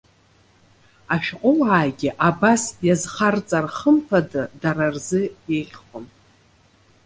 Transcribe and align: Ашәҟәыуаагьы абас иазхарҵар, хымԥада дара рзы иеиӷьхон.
Ашәҟәыуаагьы 1.15 2.09
абас 2.29 2.63
иазхарҵар, 2.87 3.65
хымԥада 3.75 4.43
дара 4.61 4.85
рзы 4.93 5.21
иеиӷьхон. 5.49 6.05